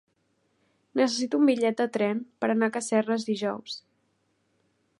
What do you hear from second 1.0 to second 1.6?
Necessito un